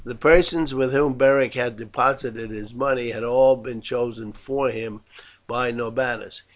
[0.03, 5.01] The persons with whom Beric had deposited his money had all been chosen for him
[5.45, 6.41] by Norbanus.